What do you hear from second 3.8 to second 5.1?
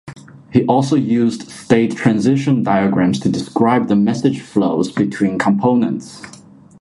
the message flows